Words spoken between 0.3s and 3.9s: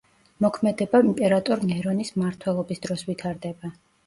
მოქმედება იმპერატორ ნერონის მმართველობის დროს ვითარდება.